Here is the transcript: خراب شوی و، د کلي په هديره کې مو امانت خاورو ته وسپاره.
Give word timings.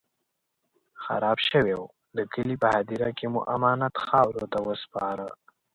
خراب 1.03 1.37
شوی 1.49 1.73
و، 1.79 1.83
د 2.17 2.19
کلي 2.33 2.55
په 2.63 2.67
هديره 2.75 3.09
کې 3.17 3.25
مو 3.33 3.39
امانت 3.55 3.95
خاورو 4.05 4.43
ته 4.53 4.59
وسپاره. 4.67 5.27